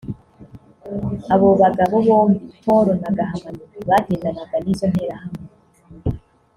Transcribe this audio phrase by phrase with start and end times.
[1.33, 5.43] Abo bagabo bombi Paul na Gahamanyi bagendanaga n’izo nterahamwe